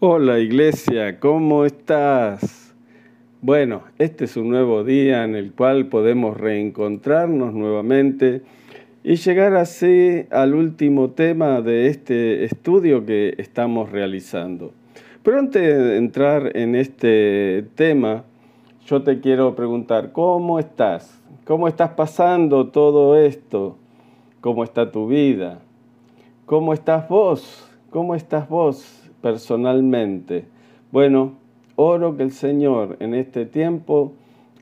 [0.00, 2.72] Hola iglesia, ¿cómo estás?
[3.42, 8.42] Bueno, este es un nuevo día en el cual podemos reencontrarnos nuevamente
[9.02, 14.72] y llegar así al último tema de este estudio que estamos realizando.
[15.24, 18.22] Pero antes de entrar en este tema,
[18.86, 21.20] yo te quiero preguntar, ¿cómo estás?
[21.44, 23.76] ¿Cómo estás pasando todo esto?
[24.42, 25.58] ¿Cómo está tu vida?
[26.46, 27.68] ¿Cómo estás vos?
[27.90, 29.07] ¿Cómo estás vos?
[29.20, 30.46] Personalmente.
[30.90, 31.34] Bueno,
[31.76, 34.12] oro que el Señor en este tiempo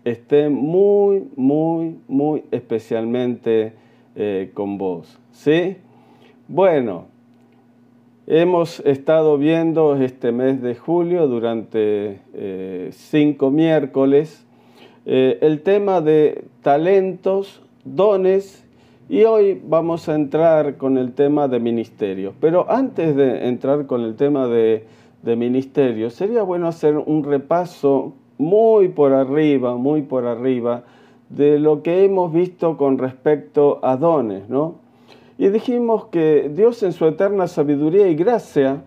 [0.04, 3.72] esté muy, muy, muy especialmente
[4.14, 5.18] eh, con vos.
[5.32, 5.76] ¿Sí?
[6.48, 7.06] Bueno,
[8.26, 14.46] hemos estado viendo este mes de julio durante eh, cinco miércoles
[15.08, 18.65] eh, el tema de talentos, dones
[19.08, 22.34] y hoy vamos a entrar con el tema de ministerio.
[22.40, 24.84] Pero antes de entrar con el tema de,
[25.22, 30.82] de ministerio, sería bueno hacer un repaso muy por arriba, muy por arriba,
[31.28, 34.76] de lo que hemos visto con respecto a dones, ¿no?
[35.38, 38.82] Y dijimos que Dios en su eterna sabiduría y gracia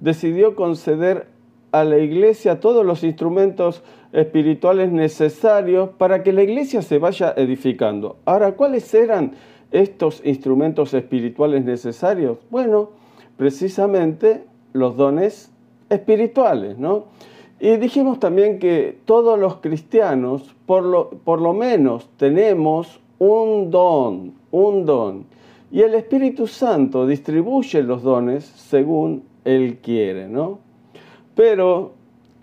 [0.00, 1.28] decidió conceder
[1.72, 8.16] a la iglesia todos los instrumentos espirituales necesarios para que la iglesia se vaya edificando.
[8.24, 9.32] Ahora, ¿cuáles eran
[9.72, 12.38] estos instrumentos espirituales necesarios?
[12.50, 12.90] Bueno,
[13.36, 15.52] precisamente los dones
[15.90, 17.04] espirituales, ¿no?
[17.58, 24.34] Y dijimos también que todos los cristianos, por lo, por lo menos, tenemos un don,
[24.50, 25.24] un don.
[25.70, 30.65] Y el Espíritu Santo distribuye los dones según Él quiere, ¿no?
[31.36, 31.92] Pero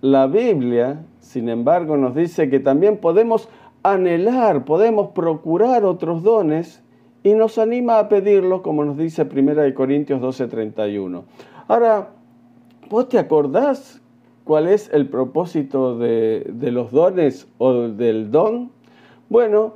[0.01, 3.49] la Biblia, sin embargo, nos dice que también podemos
[3.81, 6.83] anhelar, podemos procurar otros dones
[7.23, 11.23] y nos anima a pedirlo, como nos dice 1 Corintios 12:31.
[11.67, 12.11] Ahora,
[12.89, 14.01] ¿vos te acordás
[14.43, 18.71] cuál es el propósito de, de, los dones o del don?
[19.29, 19.75] Bueno,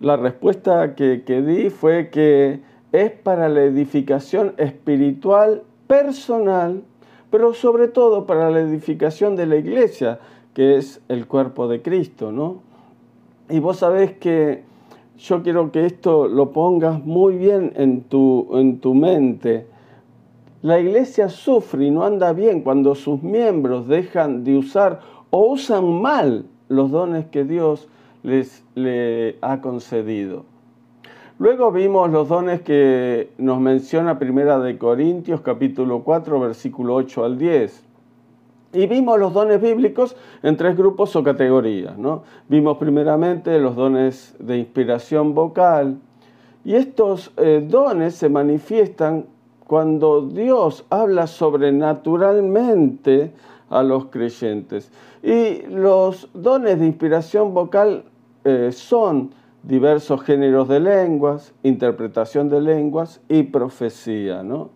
[0.00, 2.60] la respuesta que, que di fue que
[2.92, 6.82] es para la edificación espiritual personal
[7.34, 10.20] pero sobre todo para la edificación de la iglesia,
[10.54, 12.60] que es el cuerpo de Cristo, ¿no?
[13.50, 14.62] Y vos sabés que
[15.18, 19.66] yo quiero que esto lo pongas muy bien en tu, en tu mente.
[20.62, 25.00] La iglesia sufre y no anda bien cuando sus miembros dejan de usar
[25.30, 27.88] o usan mal los dones que Dios
[28.22, 30.44] les le ha concedido.
[31.40, 37.38] Luego vimos los dones que nos menciona Primera de Corintios capítulo 4 versículo 8 al
[37.38, 37.84] 10.
[38.74, 41.98] Y vimos los dones bíblicos en tres grupos o categorías.
[41.98, 42.22] ¿no?
[42.48, 45.98] Vimos primeramente los dones de inspiración vocal.
[46.64, 49.26] Y estos eh, dones se manifiestan
[49.66, 53.32] cuando Dios habla sobrenaturalmente
[53.70, 54.92] a los creyentes.
[55.20, 58.04] Y los dones de inspiración vocal
[58.44, 59.30] eh, son
[59.66, 64.42] diversos géneros de lenguas, interpretación de lenguas y profecía.
[64.42, 64.70] ¿no?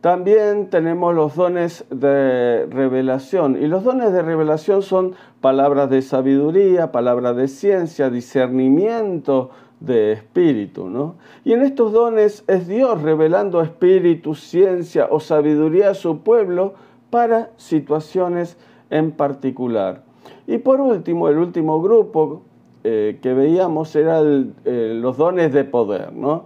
[0.00, 6.92] También tenemos los dones de revelación y los dones de revelación son palabras de sabiduría,
[6.92, 10.88] palabras de ciencia, discernimiento de espíritu.
[10.88, 11.16] ¿no?
[11.44, 16.74] Y en estos dones es Dios revelando espíritu, ciencia o sabiduría a su pueblo
[17.10, 18.56] para situaciones
[18.90, 20.02] en particular.
[20.46, 22.42] Y por último, el último grupo
[22.86, 26.44] eh, que veíamos eran eh, los dones de poder, ¿no?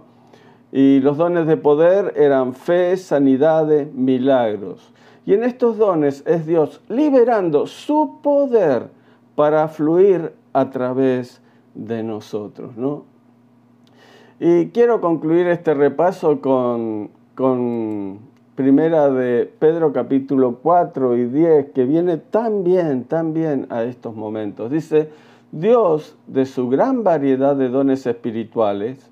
[0.71, 4.93] Y los dones de poder eran fe, sanidades, milagros.
[5.25, 8.87] Y en estos dones es Dios liberando su poder
[9.35, 11.41] para fluir a través
[11.75, 13.03] de nosotros, ¿no?
[14.39, 18.19] Y quiero concluir este repaso con, con
[18.55, 24.15] primera de Pedro capítulo 4 y 10, que viene tan bien, tan bien a estos
[24.15, 24.71] momentos.
[24.71, 25.09] Dice,
[25.51, 29.09] Dios, de su gran variedad de dones espirituales,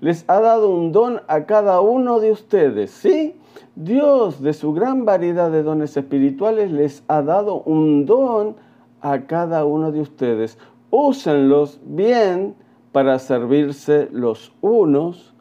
[0.00, 3.36] les ha dado un don a cada uno de ustedes, ¿sí?
[3.76, 8.56] Dios, de su gran variedad de dones espirituales, les ha dado un don
[9.00, 10.58] a cada uno de ustedes.
[10.90, 12.54] Úsenlos bien
[12.92, 15.34] para servirse los unos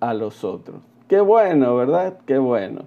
[0.00, 0.80] a los otros.
[1.08, 2.18] Qué bueno, ¿verdad?
[2.24, 2.82] Qué bueno.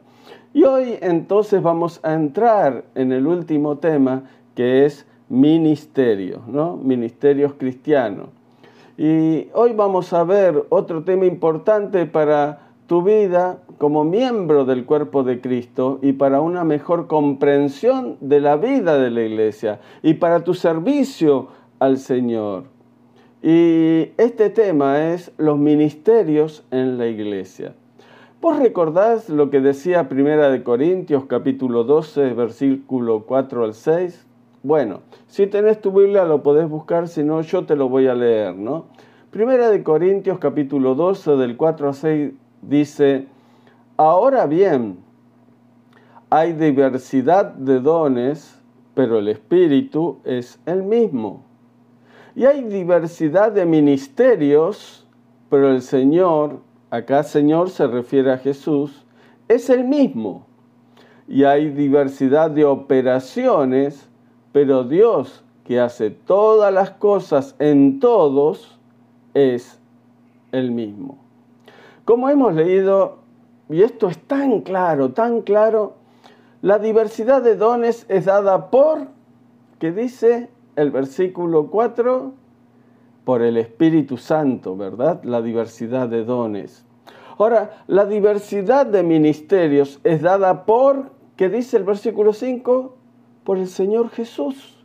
[0.54, 4.24] Y hoy entonces vamos a entrar en el último tema
[4.56, 6.78] que es ministerios, ¿no?
[6.78, 8.28] Ministerios cristianos.
[8.98, 15.24] Y hoy vamos a ver otro tema importante para tu vida como miembro del cuerpo
[15.24, 20.44] de Cristo y para una mejor comprensión de la vida de la iglesia y para
[20.44, 21.48] tu servicio
[21.80, 22.64] al Señor.
[23.42, 27.74] Y este tema es los ministerios en la iglesia.
[28.42, 34.26] ¿Vos recordás lo que decía Primera de Corintios capítulo 12, versículo 4 al 6?
[34.62, 38.16] Bueno, si tenés tu Biblia lo podés buscar, si no yo te lo voy a
[38.16, 38.86] leer, ¿no?
[39.32, 43.28] Primera de Corintios capítulo 12 del 4 al 6 dice,
[43.98, 45.00] ahora bien,
[46.30, 48.62] hay diversidad de dones,
[48.94, 51.44] pero el Espíritu es el mismo.
[52.36, 55.08] Y hay diversidad de ministerios,
[55.50, 59.06] pero el Señor, acá Señor se refiere a Jesús,
[59.48, 60.46] es el mismo.
[61.28, 64.10] Y hay diversidad de operaciones,
[64.56, 68.80] pero Dios que hace todas las cosas en todos
[69.34, 69.82] es
[70.54, 71.18] el mismo.
[72.06, 73.18] Como hemos leído,
[73.70, 75.96] y esto es tan claro, tan claro,
[76.62, 79.10] la diversidad de dones es dada por,
[79.78, 82.32] que dice el versículo 4,
[83.26, 85.22] por el Espíritu Santo, ¿verdad?
[85.26, 86.86] La diversidad de dones.
[87.38, 92.96] Ahora, la diversidad de ministerios es dada por, ¿qué dice el versículo 5?
[93.46, 94.76] Por el Señor Jesús.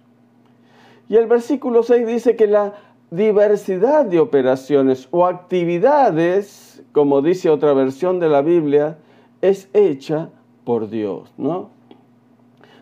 [1.09, 2.75] Y el versículo 6 dice que la
[3.11, 8.99] diversidad de operaciones o actividades, como dice otra versión de la Biblia,
[9.41, 10.31] es hecha
[10.65, 11.71] por Dios, ¿no?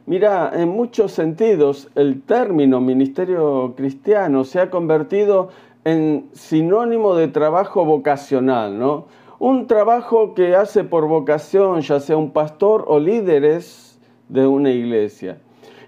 [0.04, 5.50] Mira, en muchos sentidos el término ministerio cristiano se ha convertido
[5.84, 9.06] en sinónimo de trabajo vocacional, ¿no?
[9.38, 13.98] Un trabajo que hace por vocación, ya sea un pastor o líderes
[14.28, 15.38] de una iglesia.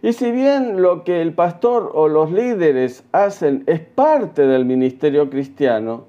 [0.02, 5.28] Y si bien lo que el pastor o los líderes hacen es parte del ministerio
[5.28, 6.04] cristiano,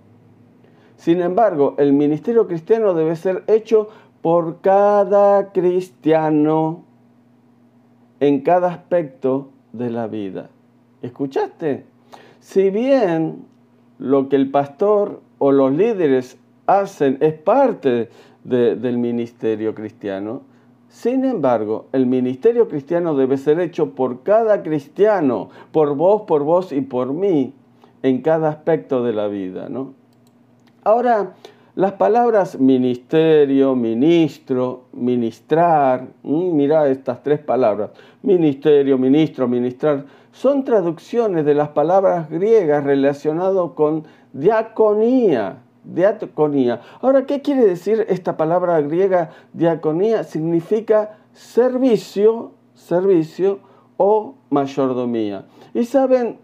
[0.95, 3.89] sin embargo, el ministerio cristiano debe ser hecho
[4.21, 6.83] por cada cristiano
[8.19, 10.51] en cada aspecto de la vida.
[11.01, 11.85] ¿Escuchaste?
[12.39, 13.45] Si bien
[13.97, 18.09] lo que el pastor o los líderes hacen es parte
[18.43, 20.43] del ministerio cristiano,
[20.91, 26.73] sin embargo, el ministerio cristiano debe ser hecho por cada cristiano, por vos, por vos
[26.73, 27.53] y por mí,
[28.03, 29.69] en cada aspecto de la vida.
[29.69, 29.93] ¿no?
[30.83, 31.31] Ahora,
[31.75, 37.91] las palabras ministerio, ministro, ministrar, mira estas tres palabras,
[38.21, 40.03] ministerio, ministro, ministrar,
[40.33, 44.03] son traducciones de las palabras griegas relacionadas con
[44.33, 45.59] diaconía.
[45.83, 46.81] Diaconía.
[47.01, 50.23] Ahora, ¿qué quiere decir esta palabra griega diaconía?
[50.23, 53.59] Significa servicio, servicio
[53.97, 55.45] o mayordomía.
[55.73, 56.37] Y saben,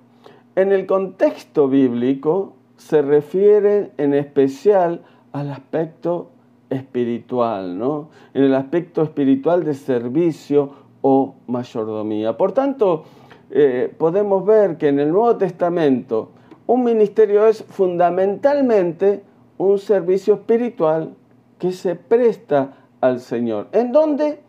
[0.55, 5.01] en el contexto bíblico se refiere en especial
[5.31, 6.29] al aspecto
[6.69, 8.09] espiritual, ¿no?
[8.33, 12.37] En el aspecto espiritual de servicio o mayordomía.
[12.37, 13.03] Por tanto,
[13.49, 16.31] eh, podemos ver que en el Nuevo Testamento
[16.67, 19.23] un ministerio es fundamentalmente
[19.57, 21.15] un servicio espiritual
[21.57, 23.69] que se presta al Señor.
[23.71, 24.39] ¿En dónde?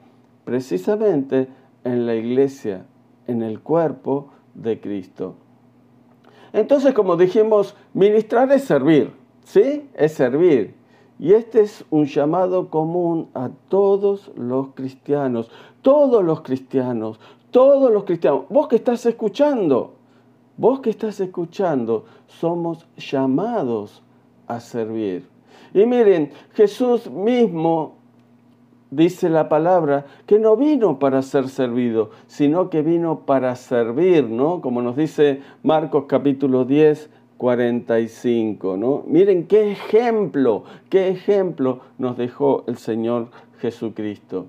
[0.45, 1.49] Precisamente
[1.85, 2.85] en la iglesia,
[3.27, 5.37] en el cuerpo de Cristo.
[6.53, 9.13] Entonces, como dijimos, ministrar es servir,
[9.45, 9.89] ¿sí?
[9.95, 10.75] Es servir.
[11.21, 15.51] Y este es un llamado común a todos los cristianos,
[15.83, 17.21] todos los cristianos,
[17.51, 18.45] todos los cristianos.
[18.49, 19.95] Vos que estás escuchando,
[20.59, 24.03] vos que estás escuchando, somos llamados
[24.47, 25.27] a servir.
[25.73, 27.95] Y miren, Jesús mismo
[28.91, 34.61] dice la palabra que no vino para ser servido, sino que vino para servir, ¿no?
[34.61, 39.05] Como nos dice Marcos capítulo 10, 45, ¿no?
[39.07, 43.29] Miren qué ejemplo, qué ejemplo nos dejó el Señor
[43.61, 44.47] Jesucristo.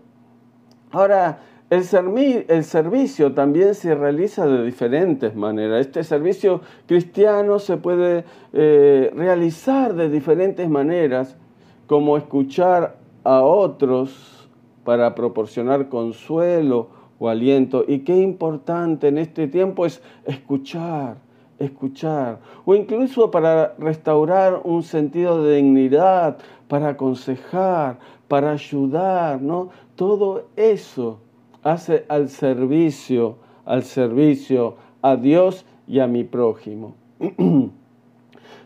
[0.91, 1.39] Ahora,
[1.69, 5.81] el, el, servicio también se realiza de diferentes maneras.
[5.81, 11.37] Este servicio cristiano se puede eh, realizar de diferentes maneras,
[11.85, 14.49] como escuchar a otros
[14.83, 17.85] para proporcionar consuelo o aliento.
[17.87, 21.17] Y qué importante en este tiempo es escuchar
[21.59, 26.37] escuchar, o incluso para restaurar un sentido de dignidad,
[26.69, 27.99] para aconsejar,
[28.29, 29.69] para ayudar, ¿no?
[29.95, 31.19] Todo eso
[31.63, 36.95] hace al servicio, al servicio a Dios y a mi prójimo.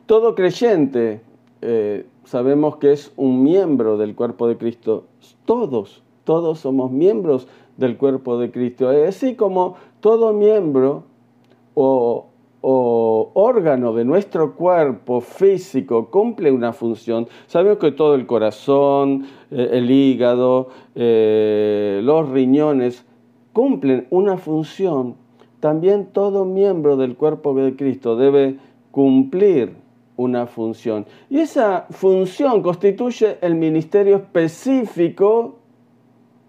[0.05, 1.21] Todo creyente
[1.62, 5.05] eh, sabemos que es un miembro del cuerpo de Cristo.
[5.45, 7.47] Todos, todos somos miembros
[7.77, 8.89] del cuerpo de Cristo.
[8.89, 11.03] Así como todo miembro
[11.73, 12.27] o
[12.65, 19.70] o órgano de nuestro cuerpo físico cumple una función, sabemos que todo el corazón, eh,
[19.74, 23.05] el hígado, eh, los riñones
[23.51, 25.15] cumplen una función,
[25.60, 28.58] también todo miembro del cuerpo de Cristo debe
[28.91, 29.75] cumplir
[30.15, 31.05] una función.
[31.29, 35.60] Y esa función constituye el ministerio específico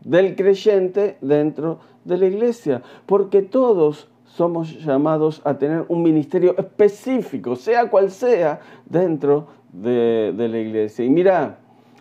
[0.04, 7.56] del creyente dentro de la iglesia, porque todos somos llamados a tener un ministerio específico,
[7.56, 11.04] sea cual sea, dentro de, la iglesia.
[11.04, 11.58] Y mira,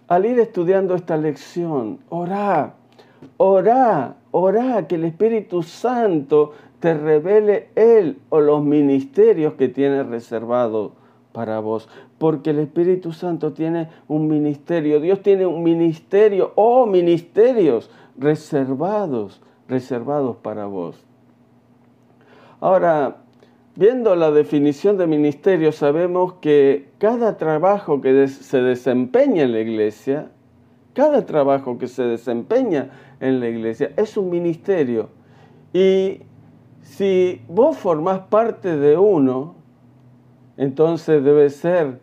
[0.08, 2.76] al ir estudiando esta lección, orá,
[3.38, 10.94] orá, orá que el Espíritu Santo te revele Él o los ministerios que tiene reservado
[11.32, 11.90] para vos.
[12.18, 20.38] Porque el Espíritu Santo tiene un ministerio, Dios tiene un ministerio o ministerios reservados, reservados
[20.38, 21.04] para vos.
[22.64, 23.18] Ahora,
[23.76, 30.32] viendo la definición de ministerio, sabemos que cada trabajo que se desempeña en la iglesia,
[30.94, 32.90] cada trabajo que se desempeña
[33.20, 35.10] en la iglesia es un ministerio.
[35.74, 36.20] Y
[36.84, 39.56] si vos formás parte de uno,
[40.56, 42.00] entonces debe ser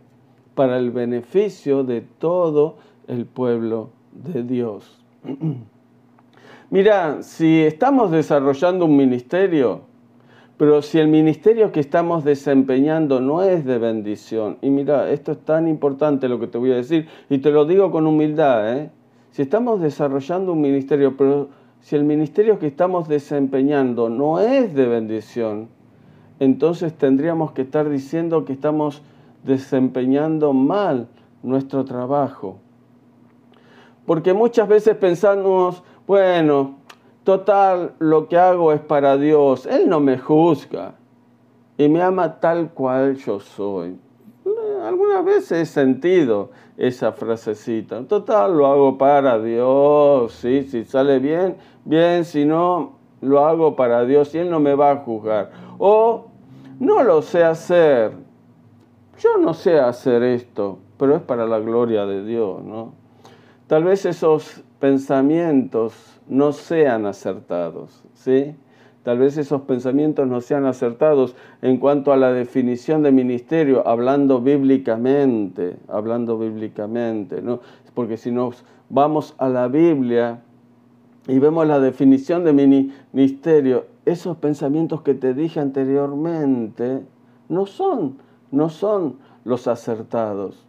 [0.54, 2.76] para el beneficio de todo
[3.08, 5.02] el pueblo de Dios.
[6.68, 9.88] Mira, si estamos desarrollando un ministerio,
[10.60, 15.38] pero si el ministerio que estamos desempeñando no es de bendición, y mira, esto es
[15.38, 18.90] tan importante lo que te voy a decir, y te lo digo con humildad, ¿eh?
[19.30, 21.48] si estamos desarrollando un ministerio, pero
[21.80, 25.70] si el ministerio que estamos desempeñando no es de bendición,
[26.40, 29.00] entonces tendríamos que estar diciendo que estamos
[29.42, 31.08] desempeñando mal
[31.42, 32.58] nuestro trabajo.
[34.04, 36.79] Porque muchas veces pensamos, bueno,
[37.30, 40.94] total, lo que hago es para Dios, Él no me juzga
[41.78, 43.96] y me ama tal cual yo soy.
[44.84, 48.02] Algunas veces he sentido esa frasecita.
[48.02, 50.64] Total, lo hago para Dios, ¿sí?
[50.64, 54.90] si sale bien, bien, si no, lo hago para Dios y Él no me va
[54.90, 55.52] a juzgar.
[55.78, 56.32] O
[56.80, 58.10] no lo sé hacer.
[59.20, 62.92] Yo no sé hacer esto, pero es para la gloria de Dios, ¿no?
[63.68, 68.56] Tal vez esos pensamientos no sean acertados, ¿sí?
[69.02, 74.40] Tal vez esos pensamientos no sean acertados en cuanto a la definición de ministerio, hablando
[74.40, 77.60] bíblicamente, hablando bíblicamente, ¿no?
[77.94, 80.42] Porque si nos vamos a la Biblia
[81.28, 82.52] y vemos la definición de
[83.12, 87.02] ministerio, esos pensamientos que te dije anteriormente
[87.48, 88.18] no son,
[88.50, 90.66] no son los acertados.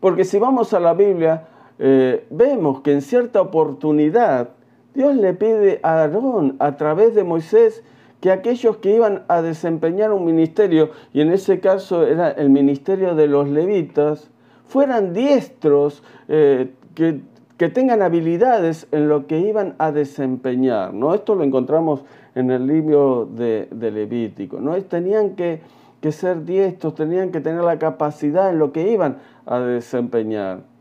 [0.00, 1.48] Porque si vamos a la Biblia,
[1.84, 4.50] eh, vemos que en cierta oportunidad
[4.94, 7.82] Dios le pide a Aarón a través de Moisés
[8.20, 13.16] que aquellos que iban a desempeñar un ministerio, y en ese caso era el ministerio
[13.16, 14.30] de los levitas,
[14.64, 17.20] fueran diestros, eh, que,
[17.70, 20.94] tengan habilidades en lo que iban a desempeñar.
[20.94, 21.14] ¿no?
[21.14, 22.04] Esto lo encontramos
[22.36, 24.60] en el libro de, Levítico.
[24.60, 24.80] ¿no?
[24.82, 25.60] Tenían que,
[26.00, 30.71] que ser diestros, tenían que tener la capacidad en lo que iban a desempeñar.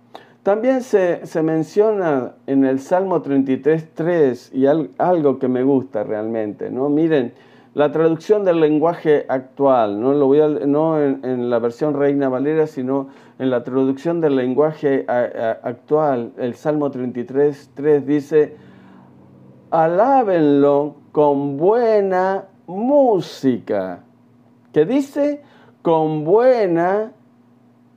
[0.43, 4.65] También se, menciona en el Salmo 33.3 y
[4.97, 6.89] algo que me gusta realmente, ¿no?
[6.89, 7.33] Miren,
[7.75, 13.09] la traducción del lenguaje actual, no, lo voy no en, la versión Reina Valera, sino
[13.37, 18.55] en la traducción del lenguaje actual, el Salmo 33.3 dice,
[19.69, 24.03] alábenlo con buena música.
[24.73, 25.43] ¿Qué dice?
[25.83, 27.11] Con buena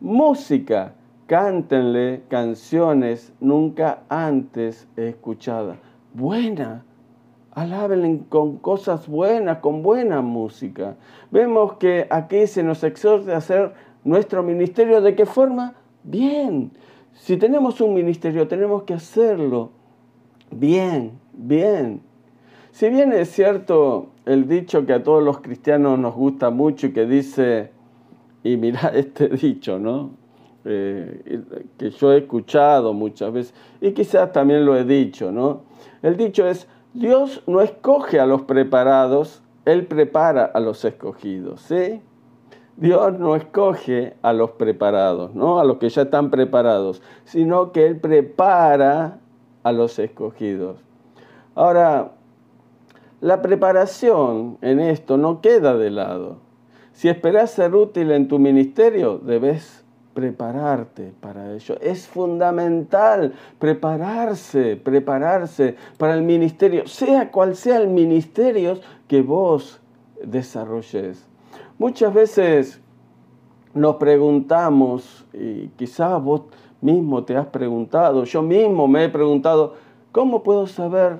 [0.01, 0.93] música
[1.35, 5.77] cántenle canciones nunca antes escuchadas.
[6.13, 6.85] Buena,
[7.51, 10.95] alábenle con cosas buenas, con buena música.
[11.33, 13.73] Vemos que aquí se nos exhorta a hacer
[14.05, 15.75] nuestro ministerio de qué forma?
[16.05, 16.71] Bien.
[17.15, 19.73] Si tenemos un ministerio, tenemos que hacerlo
[20.53, 22.01] bien, bien.
[22.71, 26.93] Si bien es cierto el dicho que a todos los cristianos nos gusta mucho y
[26.93, 27.73] que dice,
[28.45, 30.23] y mira este dicho, ¿no?
[30.67, 31.43] Eh,
[31.77, 35.63] que yo he escuchado muchas veces y quizás también lo he dicho, ¿no?
[36.01, 42.01] El dicho es, Dios no escoge a los preparados, Él prepara a los escogidos, ¿sí?
[42.77, 45.61] Dios no escoge a los preparados, ¿no?
[45.61, 49.19] A los que ya están preparados, sino que Él prepara
[49.63, 50.79] a los escogidos.
[51.55, 52.13] Ahora,
[53.21, 56.39] la preparación en esto no queda de lado.
[56.93, 59.84] Si esperas ser útil en tu ministerio, debes
[60.15, 61.77] prepararte para ello.
[61.81, 68.79] Es fundamental prepararse, prepararse para el ministerio, sea cual sea el ministerio
[69.09, 69.81] que vos
[70.23, 71.27] desarrolles.
[71.79, 72.81] Muchas veces
[73.75, 76.43] nos preguntamos, y quizás vos
[76.81, 79.75] mismo te has preguntado, yo mismo me he preguntado,
[80.13, 81.19] ¿cómo puedo saber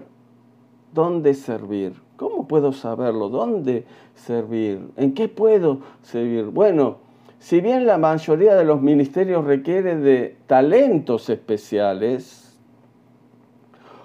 [0.93, 2.01] dónde servir?
[2.17, 3.29] ¿Cómo puedo saberlo?
[3.29, 3.85] ¿Dónde
[4.15, 4.89] servir?
[4.97, 6.45] ¿En qué puedo servir?
[6.45, 6.99] Bueno,
[7.45, 12.57] si bien la mayoría de los ministerios requiere de talentos especiales,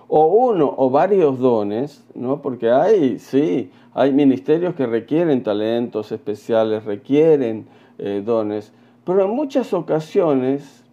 [0.09, 2.41] o uno o varios dones, ¿no?
[2.41, 7.65] porque hay, sí, hay ministerios que requieren talentos especiales, requieren
[7.97, 8.73] eh, dones,
[9.05, 10.83] pero en muchas ocasiones,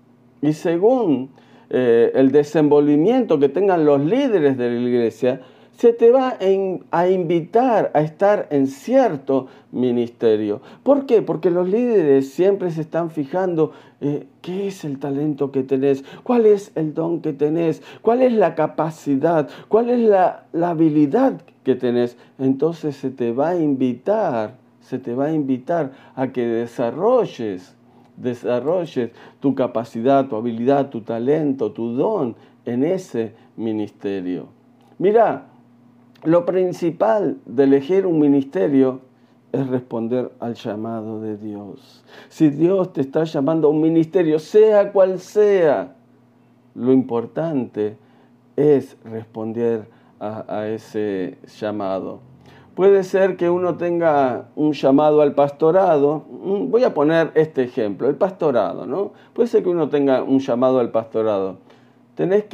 [0.41, 1.31] y según
[1.69, 5.41] eh, el desenvolvimiento que tengan los líderes de la iglesia,
[5.76, 6.38] se te va
[6.90, 10.62] a invitar a estar en cierto ministerio.
[10.83, 11.21] ¿Por qué?
[11.21, 16.47] Porque los líderes siempre se están fijando eh, qué es el talento que tenés, cuál
[16.47, 21.75] es el don que tenés, cuál es la capacidad, cuál es la, la habilidad que
[21.75, 22.16] tenés.
[22.38, 27.76] Entonces se te va a invitar, se te va a invitar a que desarrolles
[28.16, 34.49] desarrolles tu capacidad, tu habilidad, tu talento, tu don en ese ministerio.
[34.99, 35.45] Mira,
[36.25, 39.01] lo principal de elegir un ministerio
[39.53, 42.05] es responder al llamado de Dios.
[42.29, 45.95] Si Dios te está llamando a un ministerio, sea cual sea,
[46.75, 47.97] lo importante
[48.57, 52.21] es responder a, ese llamado.
[52.75, 56.25] Puede ser que uno tenga un llamado al pastorado.
[56.31, 59.13] Mm, voy a poner este ejemplo, el pastorado, ¿no?
[59.33, 61.59] Puede ser que uno tenga un llamado al pastorado
[62.17, 62.45] tenés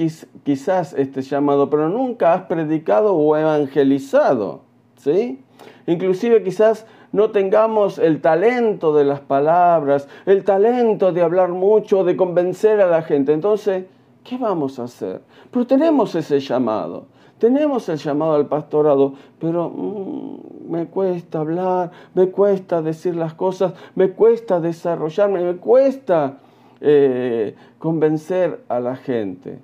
[0.45, 4.61] quizás este llamado, pero nunca has predicado o evangelizado,
[4.97, 5.40] ¿sí?
[5.87, 12.16] Inclusive quizás no tengamos el talento de las palabras, el talento de hablar mucho, de
[12.16, 13.33] convencer a la gente.
[13.33, 13.85] Entonces,
[14.25, 15.21] ¿qué vamos a hacer?
[15.50, 17.07] Pero tenemos ese llamado,
[17.38, 23.75] tenemos el llamado al pastorado, pero mm, me cuesta hablar, me cuesta decir las cosas,
[23.95, 26.38] me cuesta desarrollarme, me cuesta
[26.84, 29.60] eh, convencer a la gente.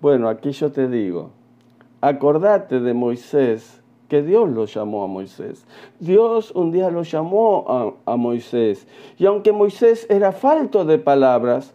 [0.00, 1.30] Bueno, aquí yo te digo,
[2.00, 5.66] acordate de Moisés, que Dios lo llamó a Moisés.
[5.98, 8.86] Dios un día lo llamó a, a Moisés.
[9.18, 11.74] Y aunque Moisés era falto de palabras,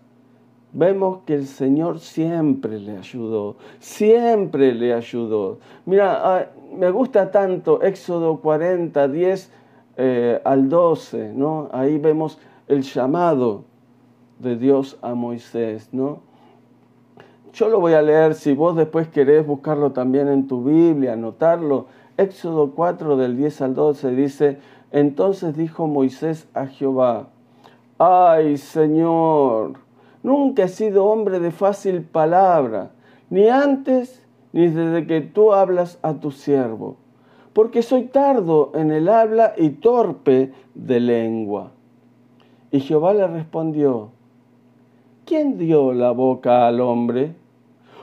[0.71, 5.59] vemos que el Señor siempre le ayudó, siempre le ayudó.
[5.85, 9.51] Mira, ah, me gusta tanto Éxodo 40, 10
[9.97, 11.69] eh, al 12, ¿no?
[11.73, 13.74] Ahí vemos el llamado
[14.39, 16.19] de Dios a Moisés, ¿no?
[17.53, 21.85] Yo lo voy a leer, si vos después querés buscarlo también en tu Biblia, anotarlo.
[22.17, 24.57] Éxodo 4 del 10 al 12 dice,
[24.91, 27.27] entonces dijo Moisés a Jehová,
[27.97, 29.73] ay Señor,
[30.21, 32.91] nunca he sido hombre de fácil palabra,
[33.29, 34.21] ni antes
[34.51, 36.97] ni desde que tú hablas a tu siervo,
[37.53, 41.71] porque soy tardo en el habla y torpe de lengua.
[42.71, 44.11] Y Jehová le respondió,
[45.25, 47.33] ¿quién dio la boca al hombre?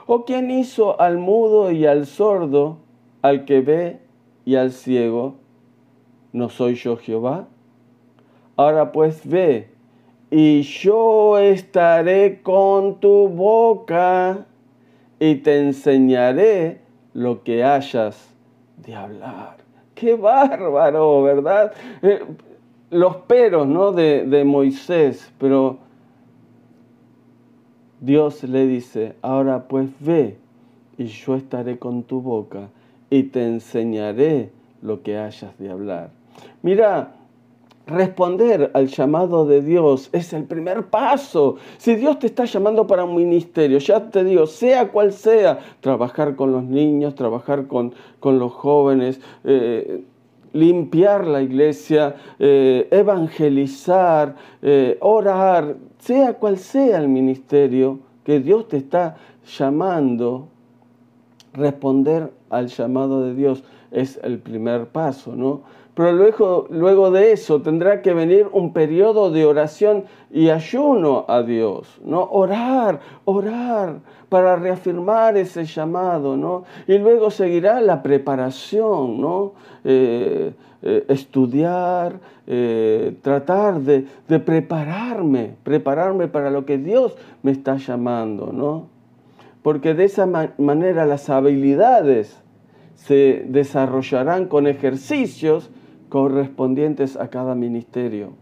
[0.05, 2.77] ¿O quién hizo al mudo y al sordo,
[3.21, 3.99] al que ve
[4.45, 5.35] y al ciego?
[6.33, 7.47] ¿No soy yo Jehová?
[8.55, 9.69] Ahora pues ve,
[10.29, 14.45] y yo estaré con tu boca
[15.19, 16.81] y te enseñaré
[17.13, 18.33] lo que hayas
[18.77, 19.57] de hablar.
[19.95, 21.71] Qué bárbaro, ¿verdad?
[22.01, 22.19] Eh,
[22.89, 23.91] los peros ¿no?
[23.91, 25.77] de, de Moisés, pero
[28.03, 30.35] Dios le dice, ahora pues ve
[30.97, 32.67] y yo estaré con tu boca
[33.09, 34.49] y te enseñaré
[34.81, 36.09] lo que hayas de hablar.
[36.63, 37.13] Mira,
[37.87, 41.55] responder al llamado de Dios es el primer paso.
[41.77, 46.35] Si Dios te está llamando para un ministerio, ya te digo, sea cual sea, trabajar
[46.35, 50.03] con los niños, trabajar con, con los jóvenes, eh,
[50.53, 58.77] limpiar la iglesia, eh, evangelizar, eh, orar, sea cual sea el ministerio que Dios te
[58.77, 59.17] está
[59.57, 60.47] llamando,
[61.53, 65.61] responder al llamado de Dios es el primer paso, ¿no?
[65.95, 71.43] Pero luego, luego de eso tendrá que venir un periodo de oración y ayuno a
[71.43, 72.23] Dios, ¿no?
[72.23, 76.63] Orar, orar para reafirmar ese llamado, ¿no?
[76.87, 79.53] Y luego seguirá la preparación, ¿no?
[79.83, 87.77] Eh, eh, estudiar, eh, tratar de, de, prepararme, prepararme para lo que Dios me está
[87.77, 88.87] llamando, ¿no?
[89.61, 90.25] Porque de esa
[90.57, 92.41] manera las habilidades
[92.95, 95.69] se desarrollarán con ejercicios
[96.13, 98.33] correspondientes a cada ministerio.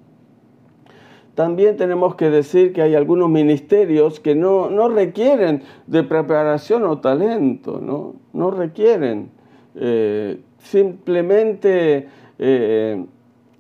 [1.36, 7.80] También tenemos que decir que hay algunos ministerios que no, requieren de preparación o talento,
[7.80, 9.30] no, no requieren.
[9.76, 13.06] Eh, simplemente eh,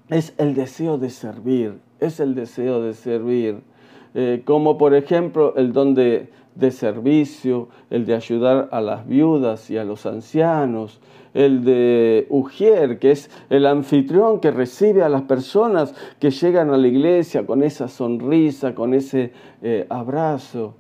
[0.09, 3.61] es el deseo de servir, es el deseo de servir.
[4.13, 6.27] Eh, como por ejemplo el don de
[6.71, 10.99] servicio, el de ayudar a las viudas y a los ancianos,
[11.33, 16.77] el de Ujier, que es el anfitrión que recibe a las personas que llegan a
[16.77, 20.75] la iglesia con esa sonrisa, con ese eh, abrazo.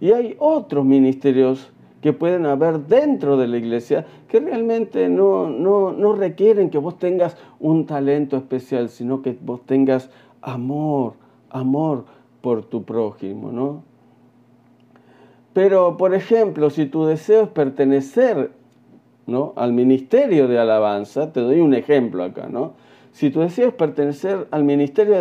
[0.00, 5.92] Y hay otros ministerios que pueden haber dentro de la iglesia que realmente no, no,
[5.92, 10.10] no requieren que vos tengas un talento especial, sino que vos tengas
[10.40, 11.14] amor,
[11.50, 12.06] amor
[12.40, 13.82] por tu prójimo, ¿no?
[15.52, 18.52] Pero, por ejemplo, si tu deseo es pertenecer
[19.26, 19.52] ¿no?
[19.56, 22.74] al ministerio de alabanza, te doy un ejemplo acá, ¿no?
[23.12, 25.14] Si tu deseo es pertenecer al ministerio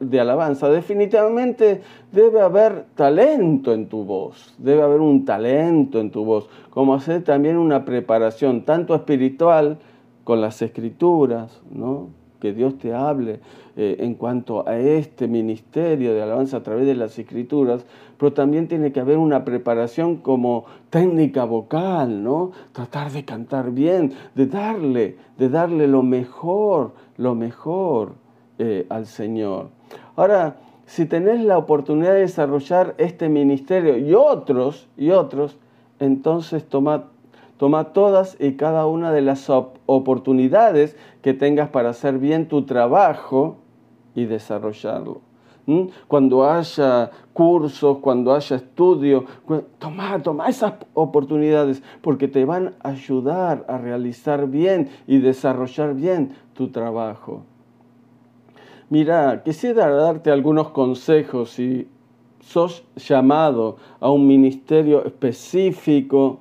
[0.00, 6.24] de, alabanza, definitivamente debe haber talento en tu voz, debe haber un talento en tu
[6.24, 9.78] voz, como hacer también una preparación tanto espiritual
[10.24, 12.08] con las escrituras, ¿no?
[12.40, 13.40] Que Dios te hable
[13.76, 17.84] eh, en cuanto a este ministerio de alabanza a través de las escrituras,
[18.18, 22.52] pero también tiene que haber una preparación como técnica vocal, ¿no?
[22.72, 28.14] Tratar de cantar bien, de darle, de darle lo mejor, lo mejor
[28.58, 29.68] eh, al Señor.
[30.16, 35.58] Ahora, si tenés la oportunidad de desarrollar este ministerio y otros, y otros,
[36.00, 37.04] entonces toma
[37.58, 43.56] Toma todas y cada una de las oportunidades que tengas para hacer bien tu trabajo
[44.14, 45.20] y desarrollarlo.
[46.06, 49.26] Cuando haya cursos, cuando haya estudio,
[49.78, 56.32] toma, toma esas oportunidades porque te van a ayudar a realizar bien y desarrollar bien
[56.54, 57.42] tu trabajo.
[58.88, 61.86] Mira, quisiera darte algunos consejos si
[62.40, 66.40] sos llamado a un ministerio específico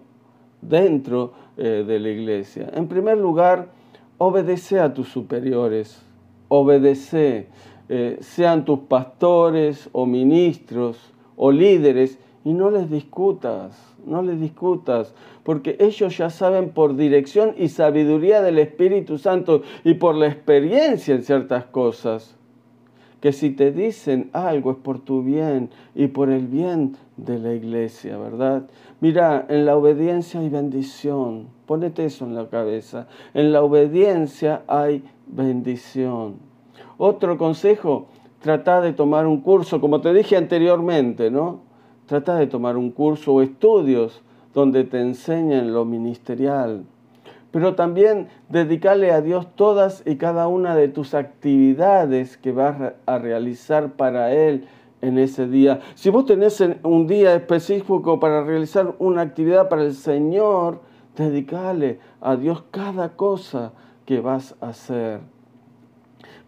[0.61, 2.69] dentro eh, de la iglesia.
[2.73, 3.69] En primer lugar,
[4.17, 6.01] obedece a tus superiores,
[6.47, 7.47] obedece,
[7.89, 15.13] eh, sean tus pastores o ministros o líderes, y no les discutas, no les discutas,
[15.43, 21.13] porque ellos ya saben por dirección y sabiduría del Espíritu Santo y por la experiencia
[21.13, 22.36] en ciertas cosas
[23.21, 27.53] que si te dicen algo es por tu bien y por el bien de la
[27.53, 28.67] iglesia, ¿verdad?
[28.99, 31.47] Mira, en la obediencia hay bendición.
[31.65, 33.07] Ponete eso en la cabeza.
[33.33, 36.35] En la obediencia hay bendición.
[36.97, 38.07] Otro consejo,
[38.39, 41.61] trata de tomar un curso, como te dije anteriormente, ¿no?
[42.05, 44.21] Trata de tomar un curso o estudios
[44.53, 46.85] donde te enseñen lo ministerial
[47.57, 53.17] pero también dedicarle a Dios todas y cada una de tus actividades que vas a
[53.17, 54.67] realizar para Él
[55.01, 55.79] en ese día.
[55.95, 60.81] Si vos tenés un día específico para realizar una actividad para el Señor,
[61.15, 63.73] dedicale a Dios cada cosa
[64.05, 65.21] que vas a hacer.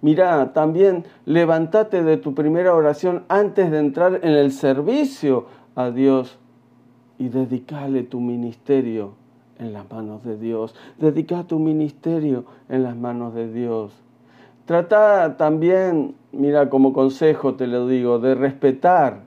[0.01, 6.37] Mira, también levántate de tu primera oración antes de entrar en el servicio a Dios
[7.17, 9.18] y dedicale tu ministerio
[9.59, 10.73] en las manos de Dios.
[10.97, 13.91] Dedica tu ministerio en las manos de Dios.
[14.65, 19.23] Trata también, mira, como consejo te lo digo, de respetar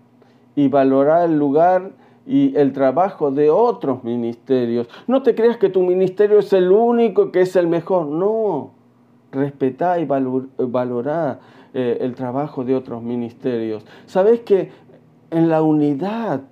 [0.57, 1.92] y valorar el lugar
[2.27, 4.88] y el trabajo de otros ministerios.
[5.07, 8.07] No te creas que tu ministerio es el único que es el mejor.
[8.07, 8.71] No,
[9.33, 11.40] respetá y valorá
[11.75, 13.85] eh, el trabajo de otros ministerios.
[14.07, 14.71] Sabes que
[15.31, 16.42] en la unidad,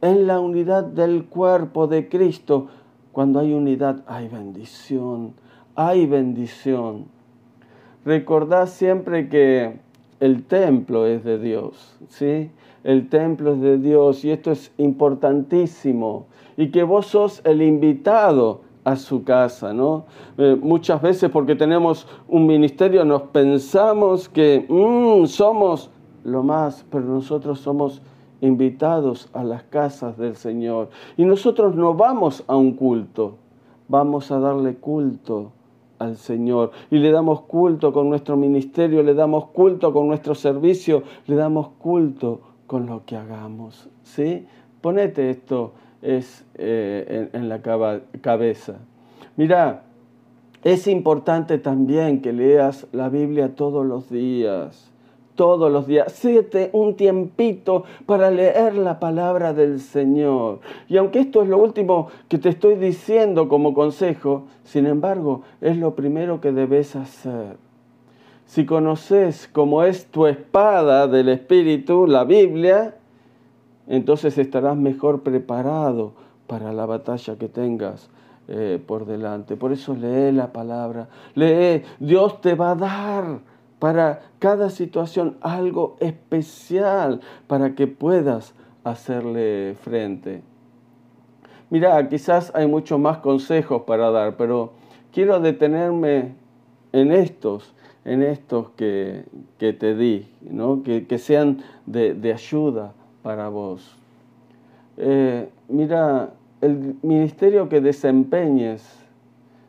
[0.00, 2.68] en la unidad del cuerpo de Cristo,
[3.14, 5.34] cuando hay unidad, hay bendición,
[5.76, 7.06] hay bendición.
[8.04, 9.78] Recordad siempre que
[10.18, 12.50] el templo es de Dios, ¿sí?
[12.82, 16.26] El templo es de Dios y esto es importantísimo.
[16.56, 20.06] Y que vos sos el invitado a su casa, ¿no?
[20.36, 25.88] Eh, muchas veces porque tenemos un ministerio nos pensamos que mm, somos
[26.24, 28.02] lo más, pero nosotros somos
[28.44, 30.90] invitados a las casas del Señor.
[31.16, 33.36] Y nosotros no vamos a un culto,
[33.88, 35.52] vamos a darle culto
[35.98, 36.70] al Señor.
[36.90, 41.68] Y le damos culto con nuestro ministerio, le damos culto con nuestro servicio, le damos
[41.78, 43.88] culto con lo que hagamos.
[44.02, 44.46] ¿Sí?
[44.80, 47.62] Ponete esto es, eh, en, en, la
[48.20, 48.74] cabeza.
[49.36, 49.84] Mira,
[50.62, 54.93] es importante también que leas la Biblia todos los días
[55.34, 56.12] todos los días.
[56.12, 60.60] Siete un tiempito para leer la palabra del Señor.
[60.88, 65.76] Y aunque esto es lo último que te estoy diciendo como consejo, sin embargo, es
[65.76, 67.56] lo primero que debes hacer.
[68.46, 72.96] Si conoces cómo es tu espada del Espíritu, la Biblia,
[73.86, 76.12] entonces estarás mejor preparado
[76.46, 78.10] para la batalla que tengas
[78.48, 79.56] eh, por delante.
[79.56, 83.53] Por eso lee la palabra, lee, Dios te va a dar
[83.84, 90.40] para cada situación algo especial para que puedas hacerle frente.
[91.68, 94.72] Mira, quizás hay muchos más consejos para dar, pero
[95.12, 96.32] quiero detenerme
[96.94, 97.74] en estos,
[98.06, 99.26] en estos que,
[99.58, 100.82] te di, ¿no?
[100.82, 103.98] que, sean de, ayuda para vos.
[104.96, 106.30] Eh, mira,
[106.62, 108.82] el ministerio que desempeñes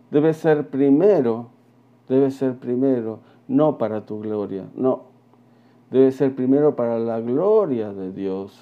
[0.09, 1.49] debe ser primero,
[2.07, 5.03] debe ser primero, no para tu gloria, no.
[5.91, 8.59] Debe ser primero para la gloria de Dios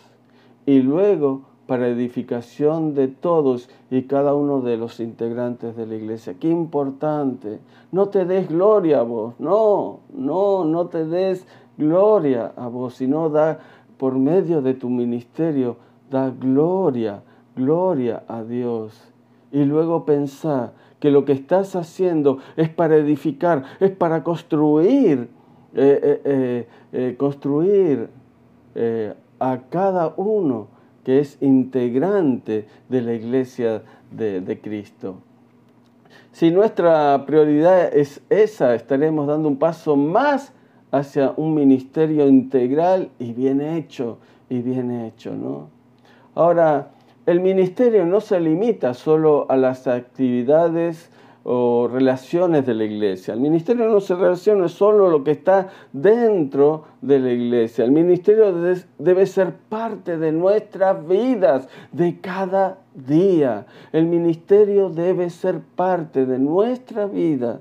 [0.65, 6.35] y luego para edificación de todos y cada uno de los integrantes de la iglesia.
[6.39, 7.59] Qué importante.
[7.91, 13.29] No te des gloria a vos, no, no, no te des gloria a vos, sino
[13.29, 13.59] da
[13.97, 15.77] por medio de tu ministerio,
[16.09, 17.23] da gloria,
[17.55, 18.99] gloria a Dios.
[19.51, 25.27] Y luego pensar que lo que estás haciendo es para edificar, es para construir,
[25.75, 28.07] eh, eh, eh, construir
[29.37, 30.69] a cada uno
[31.03, 35.15] que es integrante de la iglesia de, Cristo.
[36.31, 40.53] Si nuestra prioridad es esa, estaremos dando un paso más
[40.89, 45.67] hacia un ministerio integral y bien hecho, y bien hecho, ¿no?
[46.33, 46.91] Ahora,
[47.25, 51.09] el ministerio no se limita solo a las actividades
[51.45, 53.33] o relaciones de la iglesia.
[53.33, 57.83] El ministerio no se relaciona solo lo que está dentro de la iglesia.
[57.83, 58.53] El ministerio
[58.97, 63.65] debe ser parte de nuestras vidas, de cada día.
[63.91, 67.59] El ministerio debe ser parte de nuestra vida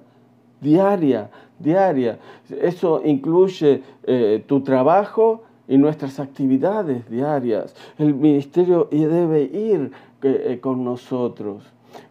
[0.63, 2.19] diaria, diaria.
[2.49, 7.75] Eso incluye eh, tu trabajo y nuestras actividades diarias.
[7.99, 11.65] El ministerio debe ir eh, con nosotros.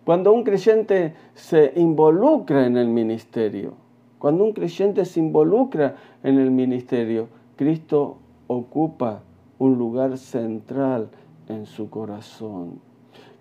[0.04, 3.74] Cuando un creyente se involucra en el ministerio,
[4.20, 9.24] cuando un creyente se involucra en el ministerio, Cristo ocupa
[9.58, 11.10] un lugar central
[11.48, 12.80] en su corazón.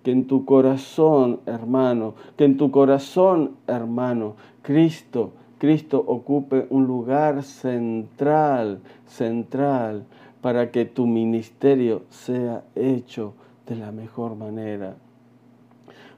[0.02, 7.42] Que en tu corazón, hermano, que en tu corazón, hermano, Cristo, Cristo ocupe un lugar
[7.42, 10.06] central, central,
[10.40, 13.34] para que tu ministerio sea hecho
[13.66, 14.94] de la mejor manera.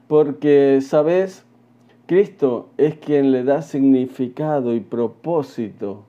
[0.07, 1.43] Porque, ¿sabes?
[2.05, 6.05] Cristo es quien le da significado y propósito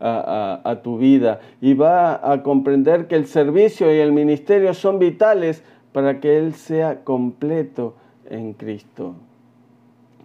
[0.00, 5.62] a, tu vida y va a comprender que el servicio y el ministerio son vitales
[5.92, 7.94] para que Él sea completo
[8.28, 9.14] en Cristo.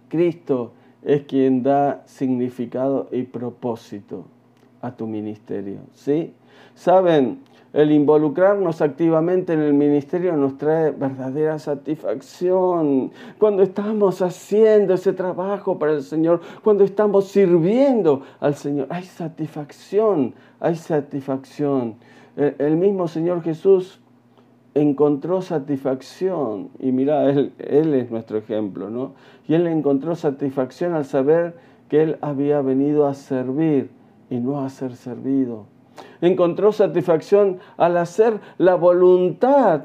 [0.08, 4.24] Cristo es quien da significado y propósito
[4.80, 5.78] a tu ministerio.
[5.94, 6.32] ¿Sí?
[6.74, 7.40] Saben,
[7.72, 13.12] el involucrarnos activamente en el ministerio nos trae verdadera satisfacción.
[13.38, 20.34] Cuando estamos haciendo ese trabajo para el Señor, cuando estamos sirviendo al Señor, hay satisfacción,
[20.60, 21.96] hay satisfacción.
[22.36, 24.00] El mismo Señor Jesús
[24.74, 29.12] encontró satisfacción, y mira, él, él es nuestro ejemplo, ¿no?
[29.46, 31.56] Y Él encontró satisfacción al saber
[31.88, 33.90] que Él había venido a servir
[34.30, 35.66] y no a ser servido
[36.20, 39.84] encontró satisfacción al hacer la voluntad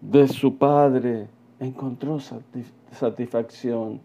[0.00, 1.28] de su Padre.
[1.60, 2.18] Encontró
[2.90, 4.00] satisfacción.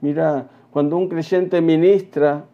[0.00, 2.44] Mira, cuando un creyente ministra,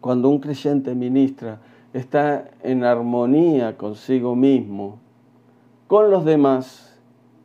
[0.00, 1.60] cuando un creyente ministra,
[1.92, 4.98] está en armonía consigo mismo,
[5.86, 6.98] con los demás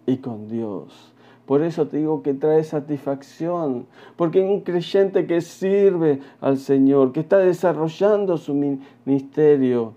[0.06, 1.14] y con Dios.
[1.46, 7.22] Por eso te digo que trae satisfacción, porque un creyente que sirve al Señor, que
[7.22, 9.94] está desarrollando su ministerio,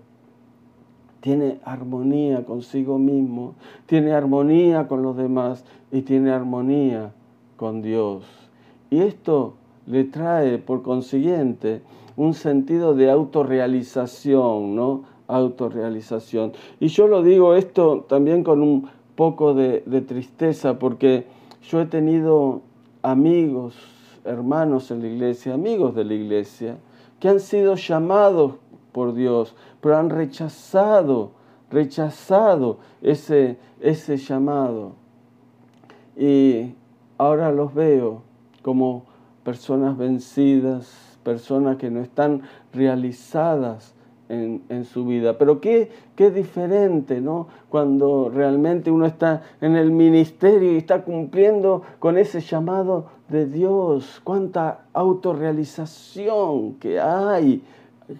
[1.20, 3.54] tiene armonía consigo mismo,
[3.86, 7.12] tiene armonía con los demás y tiene armonía
[7.56, 8.24] con Dios.
[8.90, 9.54] Y esto
[9.86, 11.82] le trae, por consiguiente,
[12.16, 15.04] un sentido de autorrealización, ¿no?
[15.32, 16.52] Autorrealización.
[16.78, 21.26] Y yo lo digo esto también con un poco de, tristeza, porque
[21.62, 22.60] yo he tenido
[23.02, 23.74] amigos,
[24.24, 26.76] hermanos en la iglesia, amigos de la iglesia,
[27.18, 28.54] que han sido llamados
[28.92, 31.30] por Dios, pero han rechazado,
[31.70, 34.92] rechazado ese, ese llamado.
[36.14, 36.74] Y
[37.16, 38.20] ahora los veo
[38.60, 39.04] como
[39.44, 42.42] personas vencidas, personas que no están
[42.74, 43.94] realizadas
[44.32, 45.36] en, en, su vida.
[45.36, 47.48] Pero qué, qué diferente, ¿no?
[47.68, 54.20] Cuando realmente uno está en el ministerio y está cumpliendo con ese llamado de Dios.
[54.24, 57.62] Cuánta autorrealización que hay,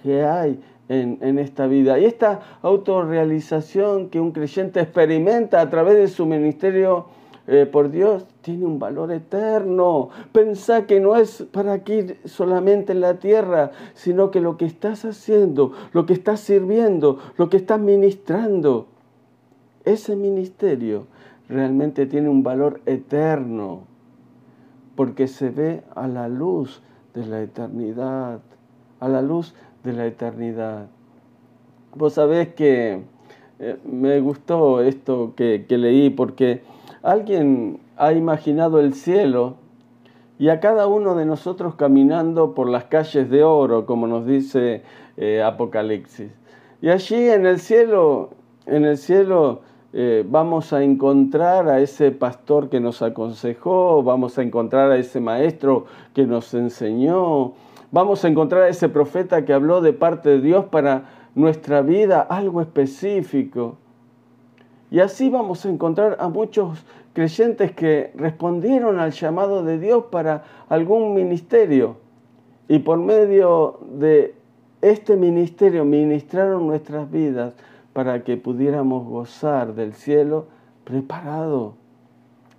[0.03, 1.98] que hay en, esta vida.
[1.98, 7.07] Y esta autorrealización que un creyente experimenta a través de su ministerio
[7.46, 10.11] eh, por Dios tiene un valor eterno.
[10.33, 15.05] Pensá que no es para aquí solamente en la tierra, sino que lo que estás
[15.05, 18.87] haciendo, lo que estás sirviendo, lo que estás ministrando,
[19.85, 21.07] ese ministerio
[21.48, 23.81] realmente tiene un valor eterno,
[24.94, 26.83] porque se ve a la luz
[27.14, 28.40] de la eternidad,
[29.00, 30.87] a la luz de la eternidad.
[31.94, 33.02] Vos sabés que
[33.59, 36.62] eh, me gustó esto que, leí porque
[37.03, 39.57] alguien ha imaginado el cielo
[40.38, 44.83] y a cada uno de nosotros caminando por las calles de oro, como nos dice
[45.17, 46.31] eh, Apocalipsis.
[46.81, 48.31] Y allí en el cielo,
[48.67, 49.61] en el cielo
[49.93, 55.21] eh, vamos a encontrar a ese pastor que nos aconsejó, vamos a encontrar a ese
[55.21, 55.85] maestro
[56.15, 57.53] que nos enseñó,
[57.91, 62.21] vamos a encontrar a ese profeta que habló de parte de Dios para nuestra vida
[62.21, 63.77] algo específico.
[64.92, 70.44] Y así vamos a encontrar a muchos creyentes que respondieron al llamado de Dios para
[70.68, 71.96] algún ministerio
[72.68, 74.35] y por medio de
[74.83, 77.55] este ministerio ministraron nuestras vidas
[77.94, 80.48] para que pudiéramos gozar del cielo
[80.85, 81.72] preparado,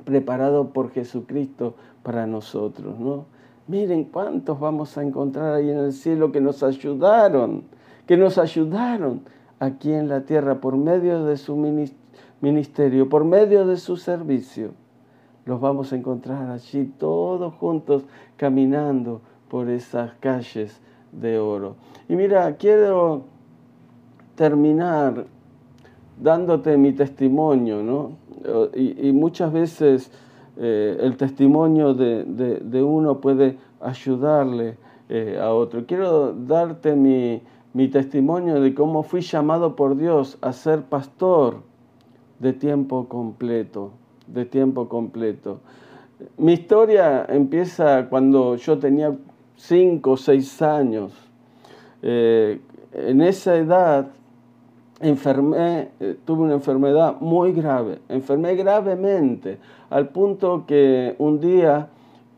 [0.03, 3.25] preparado por Jesucristo para nosotros, ¿no?
[3.67, 7.63] Miren cuántos vamos a encontrar ahí en el cielo que nos ayudaron
[8.07, 9.21] que nos ayudaron
[9.59, 12.02] aquí en la tierra por medio de su ministerio,
[13.09, 14.71] por medio de su servicio.
[15.45, 18.03] Los vamos a encontrar allí todos juntos
[18.35, 20.81] caminando por esas calles
[21.13, 21.75] de oro.
[22.09, 23.23] Y mira, quiero
[24.35, 25.25] terminar
[26.21, 28.11] dándote mi testimonio, ¿no?
[28.75, 30.11] Y, muchas veces
[30.57, 34.77] eh, el testimonio de, uno puede ayudarle
[35.07, 35.85] eh, a otro.
[35.85, 37.41] Quiero darte mi,
[37.73, 41.72] mi testimonio de cómo fui llamado por Dios a ser pastor
[42.43, 43.91] de tiempo completo,
[44.27, 45.61] de tiempo completo.
[46.37, 49.15] Mi historia empieza cuando yo tenía
[49.55, 51.13] cinco o seis años.
[52.01, 52.59] Eh,
[52.91, 54.07] en esa edad
[54.99, 59.57] enfermé, eh, tuve una enfermedad muy grave, enfermé gravemente,
[59.89, 61.87] al punto que un día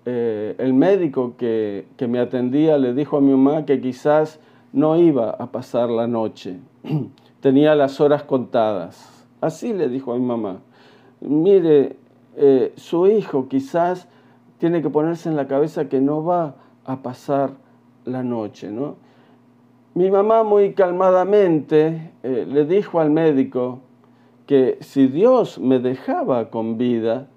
[0.06, 4.40] eh, el médico que, que me atendía le dijo a mi mamá que quizás
[4.72, 6.60] no iba a pasar la noche,
[7.42, 9.15] tenía las horas contadas.
[9.42, 10.62] Así le dijo a mi mamá,
[11.22, 11.98] mire,
[12.36, 14.08] eh, su hijo quizás
[14.58, 17.52] tiene que ponerse en la cabeza que no va a pasar
[18.06, 18.96] la noche, ¿no?
[19.94, 23.80] Mi mamá muy calmadamente eh, le dijo al médico
[24.46, 27.28] que si Dios me dejaba con vida,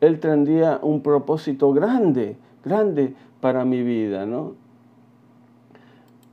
[0.00, 4.52] Él tendría un propósito grande, grande para mi vida, ¿no?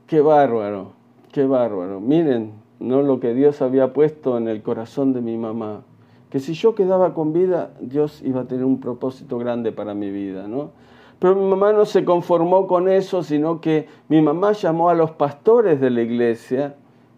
[0.06, 0.92] Qué bárbaro,
[1.32, 2.00] qué bárbaro.
[2.00, 5.82] Miren, no lo que Dios había puesto en el corazón de mi mamá.
[6.30, 10.10] Que si yo quedaba con vida, Dios iba a tener un propósito grande para mi
[10.10, 10.70] vida, ¿no?
[11.18, 15.12] Pero mi mamá no se conformó con eso, sino que mi mamá llamó a los
[15.12, 16.74] pastores de la iglesia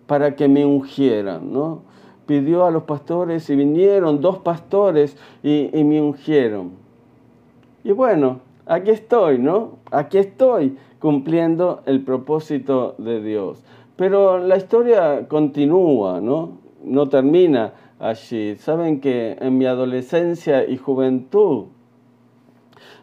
[0.06, 1.80] para que me ungieran, ¿no?
[2.26, 6.72] Pidió a los pastores y vinieron dos pastores y, y me ungieron.
[7.82, 9.78] Y bueno, aquí estoy, ¿no?
[9.90, 13.62] Aquí estoy cumpliendo el propósito de Dios.
[13.96, 16.58] Pero la historia continúa, ¿no?
[16.82, 18.56] No termina allí.
[18.56, 21.66] Saben que en mi adolescencia y juventud,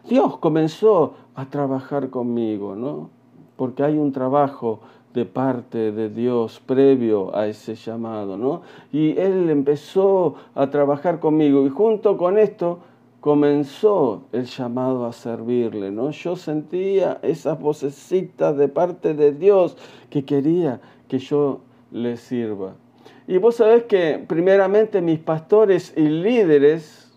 [0.08, 3.08] Dios comenzó a trabajar conmigo, ¿no?
[3.56, 4.80] Porque hay un trabajo
[5.14, 8.62] de parte de Dios previo a ese llamado, ¿no?
[8.92, 12.80] Y Él empezó a trabajar conmigo y junto con esto
[13.22, 16.10] comenzó el llamado a servirle, ¿no?
[16.10, 19.76] Yo sentía esas vocecitas de parte de Dios
[20.10, 21.60] que quería que yo
[21.92, 22.74] le sirva.
[23.28, 27.12] Y vos sabés que primeramente mis pastores y líderes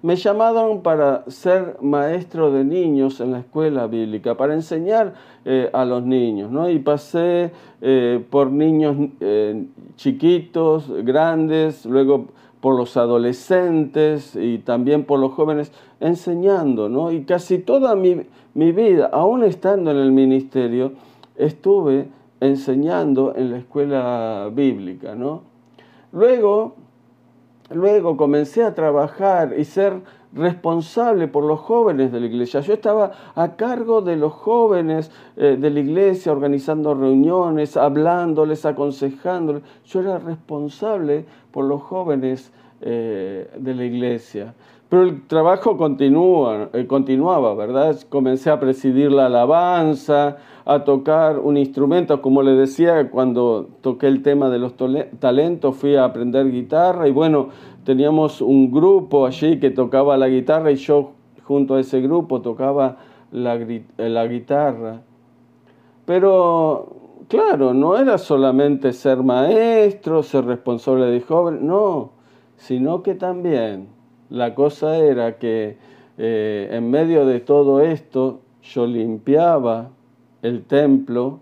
[0.00, 5.12] me llamaron para ser maestro de niños en la escuela bíblica, para enseñar
[5.44, 6.70] eh, a los niños, ¿no?
[6.70, 12.28] Y pasé eh, por niños eh, chiquitos, grandes, luego
[12.62, 17.10] por los adolescentes y también por los jóvenes, enseñando, ¿no?
[17.10, 20.92] Y casi toda mi, vida, aún estando en el ministerio,
[21.34, 22.06] estuve
[22.38, 25.42] enseñando en la escuela bíblica, ¿no?
[26.12, 26.76] Luego,
[27.68, 30.00] luego comencé a trabajar y ser
[30.34, 32.60] responsable por los jóvenes de la iglesia.
[32.60, 39.62] Yo estaba a cargo de los jóvenes eh, de la iglesia, organizando reuniones, hablándoles, aconsejándoles.
[39.84, 42.52] Yo era responsable por los jóvenes
[42.82, 44.54] eh, de la iglesia.
[44.88, 47.96] Pero el trabajo continúa, eh, continuaba, ¿verdad?
[48.08, 54.22] Comencé a presidir la alabanza, a tocar un instrumento, como le decía, cuando toqué el
[54.22, 54.74] tema de los
[55.18, 57.48] talentos, fui a aprender guitarra y bueno,
[57.84, 61.12] teníamos un grupo allí que tocaba la guitarra y yo
[61.44, 62.98] junto a ese grupo tocaba
[63.30, 63.58] la,
[63.96, 65.00] la guitarra.
[66.04, 72.21] Pero claro, no era solamente ser maestro, ser responsable de jóvenes, no,
[72.62, 73.88] sino que también
[74.30, 75.76] la cosa era que
[76.16, 79.90] eh, en medio de todo esto yo limpiaba
[80.42, 81.40] el templo,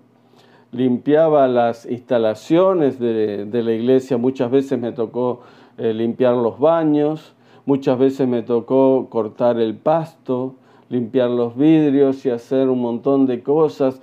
[0.72, 5.42] limpiaba las instalaciones de, la iglesia, muchas veces me tocó
[5.76, 7.34] eh, limpiar los baños,
[7.66, 10.54] muchas veces me tocó cortar el pasto,
[10.88, 14.00] limpiar los vidrios y hacer un montón de cosas.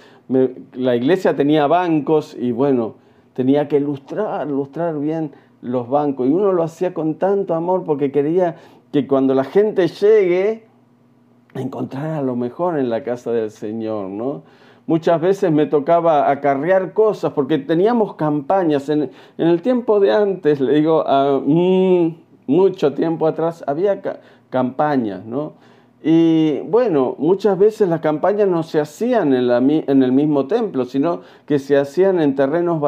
[0.74, 2.96] la iglesia tenía bancos y bueno,
[3.34, 5.32] tenía que ilustrar, ilustrar bien
[5.62, 6.28] los bancos.
[6.28, 8.56] Y uno lo hacía con tanto amor porque quería
[8.92, 10.64] que cuando la gente llegue,
[11.56, 14.44] encontrara lo mejor en la casa del Señor, ¿no?
[14.86, 18.88] Muchas veces me tocaba acarrear cosas porque teníamos campañas.
[18.88, 22.16] En, el tiempo de antes, le digo, ah, mm,
[22.48, 24.02] mucho tiempo atrás, había
[24.50, 25.54] campañas, ¿no?
[26.02, 30.86] Y bueno, muchas veces las campañas no se hacían en, la, en el mismo templo,
[30.86, 32.80] sino que se hacían en terrenos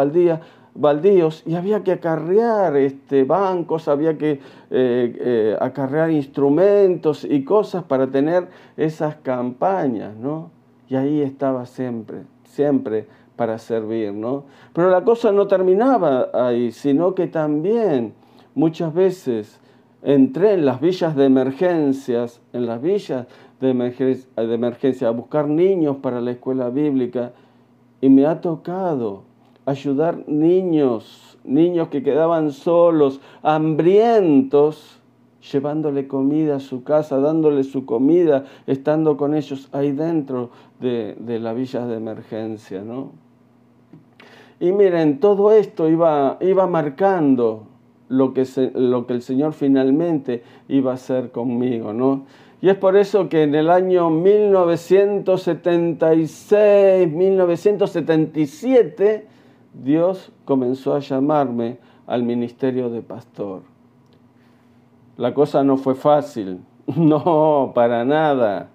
[0.76, 4.40] baldíos y había que acarrear este, bancos, había que eh,
[4.72, 8.48] eh, acarrear instrumentos y cosas para tener
[8.78, 10.52] esas campañas, ¿no?
[10.88, 14.44] Y ahí estaba siempre, siempre para servir, ¿no?
[14.74, 18.14] Pero la cosa no terminaba ahí, sino que también
[18.56, 19.60] muchas veces
[20.02, 23.28] entré en las villas de emergencias, en las villas
[23.62, 27.32] de emergencia, a buscar niños para la escuela bíblica
[28.02, 29.29] y me ha tocado
[29.70, 35.00] ayudar niños, niños que quedaban solos, hambrientos,
[35.52, 41.40] llevándole comida a su casa, dándole su comida, estando con ellos ahí dentro de, de
[41.40, 43.12] las villas de emergencia, ¿no?
[44.60, 47.64] Y miren, todo esto iba, iba marcando
[48.10, 48.44] lo que,
[48.74, 52.26] lo que el Señor finalmente iba a hacer conmigo, ¿no?
[52.62, 59.39] Y es por eso que en el año 1976, 1977,
[59.74, 63.62] Dios comenzó a llamarme al ministerio de pastor.
[65.18, 66.60] La cosa no fue fácil,
[66.96, 68.70] no, para nada.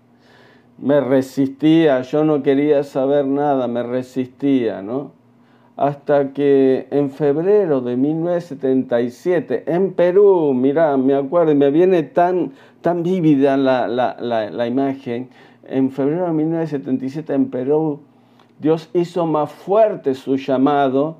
[0.79, 5.13] Me resistía, yo no quería saber nada, me resistía, ¿no?
[5.77, 13.03] hasta que en febrero de 1977, en Perú, mira, me acuerdo, me viene tan, tan
[13.03, 15.31] vívida la, la, la, imagen,
[15.65, 18.01] en febrero de 1977 en Perú,
[18.65, 21.19] Dios hizo más fuerte su llamado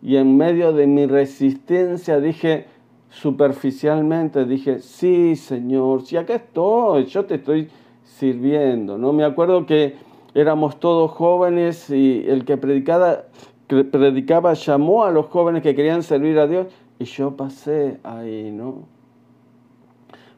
[0.00, 2.68] y en medio de mi resistencia dije,
[3.10, 7.68] superficialmente dije, sí, Señor, si acá estoy, yo te estoy
[8.02, 9.12] sirviendo, ¿no?
[9.12, 9.96] Me acuerdo que
[10.34, 13.24] éramos todos jóvenes y el que predicaba
[13.66, 16.68] predicaba llamó a los jóvenes que querían servir a Dios
[16.98, 18.84] y yo pasé ahí, ¿no?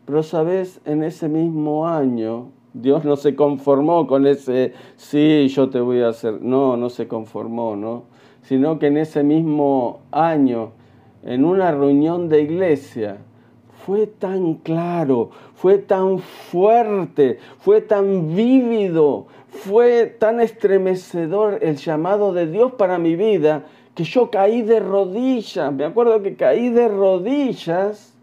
[0.07, 5.81] Pero sabes, en ese mismo año, Dios no se conformó con ese, sí, yo te
[5.81, 8.05] voy a hacer, no, no se conformó, ¿no?
[8.43, 10.73] Sino que en ese mismo año,
[11.23, 13.19] en una reunión de iglesia,
[13.85, 22.47] fue tan claro, fue tan fuerte, fue tan vívido, fue tan estremecedor el llamado de
[22.47, 23.65] Dios para mi vida
[23.95, 25.73] que yo caí de rodillas.
[25.73, 28.15] Me acuerdo que caí de rodillas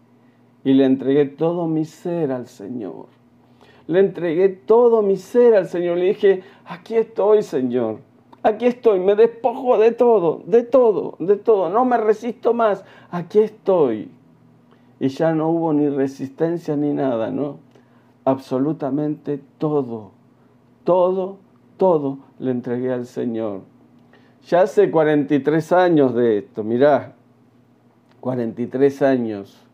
[0.64, 3.15] y le entregué todo mi ser al Señor.
[3.86, 5.98] Le entregué todo mi ser al Señor.
[5.98, 7.98] Le dije, aquí estoy, Señor.
[8.42, 9.00] Aquí estoy.
[9.00, 11.68] Me despojo de todo, de todo, de todo.
[11.68, 12.84] No me resisto más.
[13.10, 14.10] Aquí estoy.
[14.98, 17.58] Y ya no hubo ni resistencia ni nada, ¿no?
[18.24, 20.16] Absolutamente todo
[20.86, 21.38] todo,
[21.76, 23.62] todo le entregué al Señor.
[24.48, 27.14] Ya hace 43 años de esto, mirá,
[28.20, 29.65] 43 años.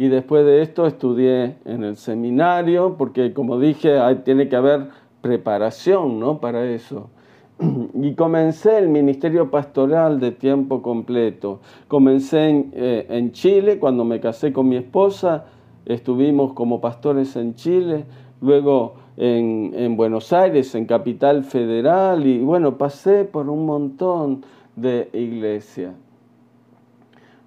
[0.00, 4.88] Y después de esto estudié en el seminario, porque como dije, tiene que haber
[5.20, 6.40] preparación ¿no?
[6.40, 7.10] para eso.
[7.92, 11.60] Y comencé el ministerio pastoral de tiempo completo.
[11.86, 15.44] Comencé en, eh, en Chile, cuando me casé con mi esposa,
[15.84, 18.06] estuvimos como pastores en Chile,
[18.40, 24.46] luego en, Buenos Aires, en Capital Federal, y bueno, pasé por un montón
[24.76, 25.92] de iglesias.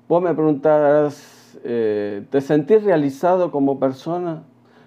[0.07, 4.43] Vos me preguntarás, eh, ¿te sentís realizado como persona?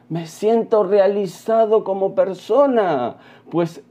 [0.09, 3.17] Me siento realizado como persona,
[3.51, 3.83] pues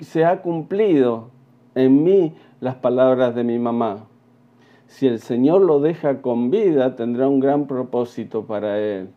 [0.00, 1.30] se ha cumplido
[1.74, 4.06] en mí las palabras de mi mamá.
[4.86, 9.10] Si el Señor lo deja con vida, tendrá un gran propósito para él.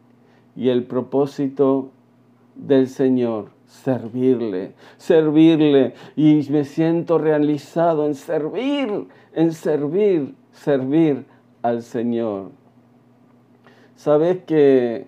[0.55, 1.91] Y el propósito
[2.55, 5.93] del Señor, servirle, servirle.
[6.15, 11.25] Y me siento realizado en servir, en servir, servir
[11.61, 12.51] al Señor.
[13.99, 15.07] Sabes que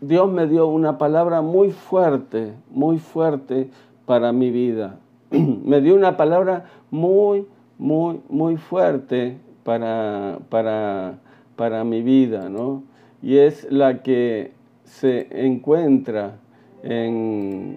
[0.00, 3.68] Dios me dio una palabra muy fuerte, muy fuerte
[4.06, 4.98] para mi vida.
[5.30, 11.18] me dio una palabra muy, muy, muy fuerte para, para,
[11.56, 12.84] para mi vida, ¿no?
[13.20, 14.52] Y es la que
[14.84, 16.36] se encuentra
[16.82, 17.76] en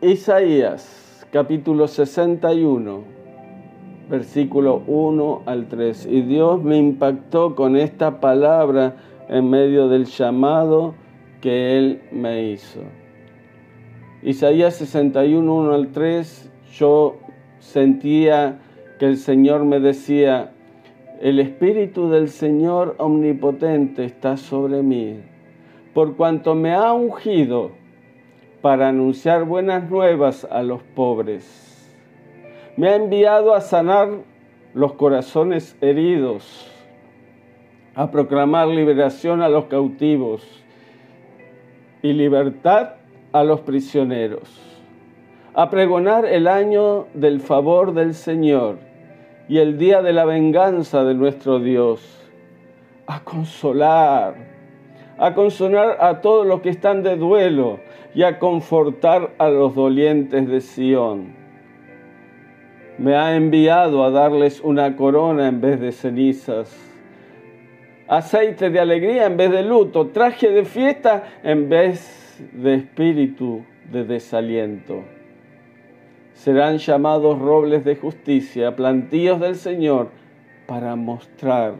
[0.00, 3.02] Isaías capítulo 61,
[4.12, 6.04] versículo 1 al 3.
[6.04, 8.96] Y Dios me impactó con esta palabra
[9.30, 10.94] en medio del llamado
[11.40, 12.80] que Él me hizo.
[14.22, 17.16] Isaías 61, 1 al 3, yo
[17.58, 18.60] sentía
[18.98, 20.52] que el Señor me decía,
[21.22, 25.20] el Espíritu del Señor omnipotente está sobre mí,
[25.94, 27.70] por cuanto me ha ungido
[28.60, 31.71] para anunciar buenas nuevas a los pobres.
[32.74, 34.08] Me ha enviado a sanar
[34.72, 36.70] los corazones heridos,
[37.94, 40.42] a proclamar liberación a los cautivos
[42.00, 42.94] y libertad
[43.32, 44.58] a los prisioneros,
[45.52, 48.78] a pregonar el año del favor del Señor
[49.50, 52.26] y el día de la venganza de nuestro Dios,
[53.06, 54.34] a consolar,
[55.18, 57.80] a consolar a todos los que están de duelo
[58.14, 61.41] y a confortar a los dolientes de Sión.
[63.02, 66.72] Me ha enviado a darles una corona en vez de cenizas,
[68.06, 74.04] aceite de alegría en vez de luto, traje de fiesta en vez de espíritu de
[74.04, 75.02] desaliento.
[76.34, 80.10] Serán llamados robles de justicia, plantíos del Señor,
[80.68, 81.74] para mostrar,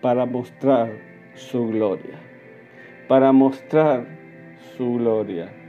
[0.00, 0.92] para mostrar
[1.34, 2.20] su gloria,
[3.08, 4.06] para mostrar
[4.76, 5.59] su gloria.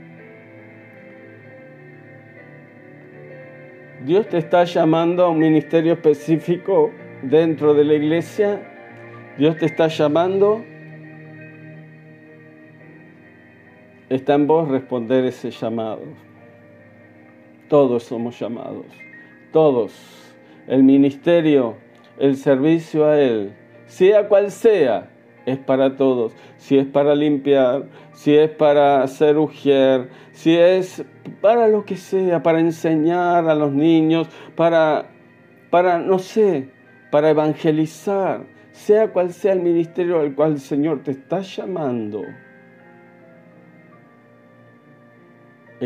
[4.04, 6.90] Dios te está llamando a un ministerio específico
[7.22, 8.60] dentro de la iglesia.
[9.38, 10.62] Dios te está llamando
[14.12, 16.02] Está en vos responder ese llamado.
[17.70, 18.84] Todos somos llamados.
[19.54, 20.34] Todos.
[20.66, 21.76] El ministerio,
[22.18, 23.54] el servicio a Él,
[23.86, 25.08] sea cual sea,
[25.46, 26.34] es para todos.
[26.56, 31.04] Si es para limpiar, si es para hacer ujier, si es
[31.40, 35.10] para lo que sea, para enseñar a los niños, para,
[35.70, 36.70] para, no sé,
[37.10, 42.22] para evangelizar, sea cual sea el ministerio al cual el Señor te está llamando.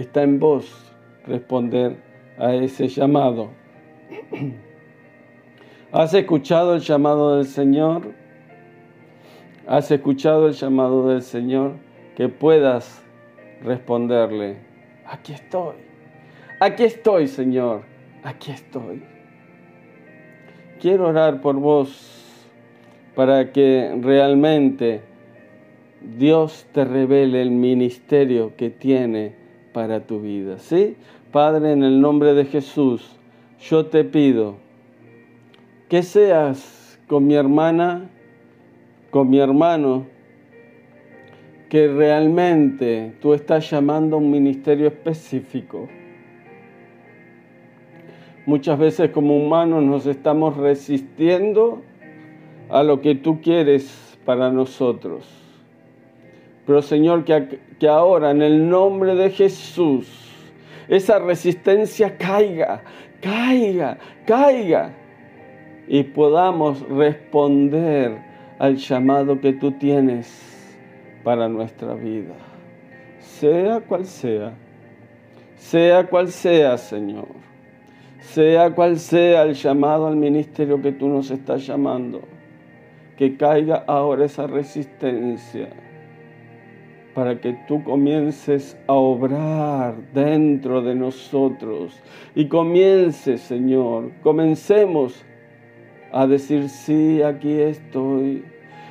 [0.00, 0.92] está en vos
[1.26, 1.96] responder
[2.38, 3.50] a ese llamado.
[5.92, 8.14] ¿Has escuchado el llamado del Señor?
[9.67, 11.73] ¿Has escuchado el llamado del Señor?
[12.17, 13.03] Que puedas
[13.62, 14.57] responderle,
[15.05, 15.75] aquí estoy,
[16.61, 17.83] aquí estoy Señor,
[18.23, 19.03] aquí estoy.
[20.81, 22.25] Quiero orar por vos
[23.14, 25.03] para que realmente
[26.01, 29.35] Dios te revele el ministerio que tiene
[29.73, 30.59] para tu vida.
[30.59, 30.97] ¿Sí?
[31.33, 33.17] Padre, en el nombre de Jesús,
[33.61, 34.57] yo te pido
[35.89, 38.11] que seas con mi hermana,
[39.17, 40.05] con mi hermano,
[41.71, 45.89] que realmente tú estás llamando a un ministerio específico.
[48.45, 51.81] Muchas veces como humanos nos estamos resistiendo
[52.69, 55.27] a lo que tú quieres para nosotros.
[56.67, 60.31] Pero Señor, que, que ahora en el nombre de Jesús
[60.89, 62.83] esa resistencia caiga,
[63.23, 63.97] caiga,
[64.27, 64.93] caiga
[65.89, 68.26] y podamos responder
[68.59, 70.76] al llamado que tú tienes
[71.22, 72.34] para nuestra vida.
[73.18, 74.54] Sea cual sea,
[75.57, 77.26] sea cual sea, Señor,
[78.20, 82.22] sea cual sea el llamado al ministerio que tú nos estás llamando,
[83.18, 85.68] que caiga ahora esa resistencia
[87.12, 92.00] para que tú comiences a obrar dentro de nosotros
[92.34, 95.26] y comiences, Señor, comencemos
[96.17, 98.43] a decir, sí, aquí estoy.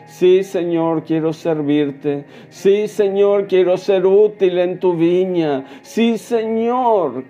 [0.06, 2.26] Sí, Señor, quiero servirte.
[2.50, 5.66] Sí, Señor, quiero ser útil en tu viña.
[5.82, 7.24] Sí, Señor,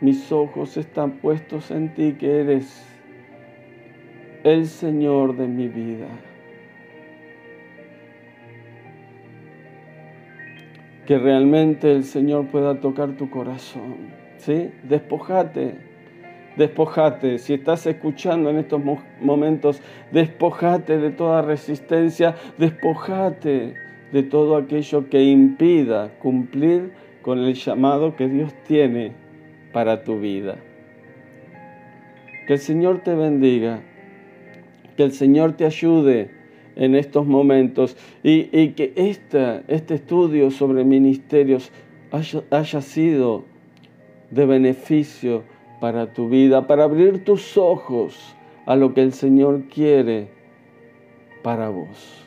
[0.00, 2.86] mis ojos están puestos en ti, que eres
[4.44, 6.08] el Señor de mi vida.
[11.06, 14.12] que realmente el Señor pueda tocar tu corazón.
[14.36, 14.70] ¿sí?
[14.82, 15.87] Despojate,
[16.58, 17.38] despojate.
[17.38, 18.82] Si estás escuchando en estos
[19.20, 19.80] momentos,
[20.12, 23.74] despojate de toda resistencia, despojate
[24.12, 26.92] de todo aquello que impida cumplir
[27.22, 29.12] con el llamado que Dios tiene
[29.72, 30.56] para tu vida.
[32.46, 33.80] Que el Señor te bendiga,
[34.96, 36.30] que el Señor te ayude
[36.76, 41.70] en estos momentos y, que este estudio sobre ministerios
[42.50, 43.44] haya, sido
[44.30, 45.42] de beneficio
[45.80, 50.28] para tu vida, para abrir tus ojos a lo que el Señor quiere
[51.42, 52.24] para vos.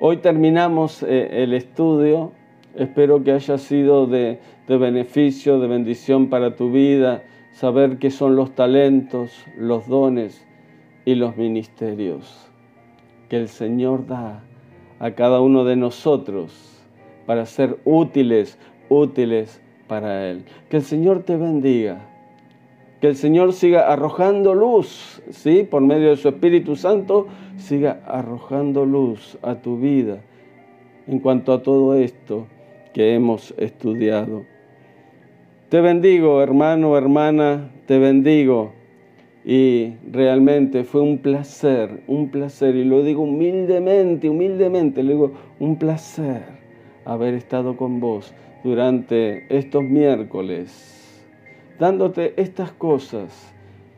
[0.00, 2.32] Hoy terminamos eh, el estudio,
[2.74, 8.36] espero que haya sido de, de beneficio, de bendición para tu vida, saber qué son
[8.36, 10.46] los talentos, los dones
[11.04, 12.48] y los ministerios
[13.28, 14.42] que el Señor da
[14.98, 16.82] a cada uno de nosotros
[17.26, 20.44] para ser útiles, útiles para Él.
[20.68, 22.00] Que el Señor te bendiga.
[23.00, 25.66] Que el Señor siga arrojando luz, ¿sí?
[25.68, 30.18] Por medio de su Espíritu Santo, siga arrojando luz a tu vida
[31.06, 32.46] en cuanto a todo esto
[32.92, 34.44] que hemos estudiado.
[35.68, 38.72] Te bendigo, hermano, hermana, te bendigo.
[39.44, 45.76] Y realmente fue un placer, un placer, y lo digo humildemente, humildemente, le digo, un
[45.76, 46.42] placer
[47.04, 48.34] haber estado con vos
[48.64, 51.24] durante estos miércoles,
[51.78, 53.54] dándote estas cosas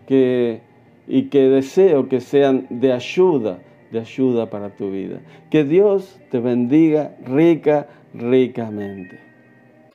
[0.06, 0.60] que,
[1.06, 3.58] y que deseo que sean de ayuda,
[3.90, 5.20] de ayuda para tu vida.
[5.50, 9.29] Que Dios te bendiga rica, ricamente.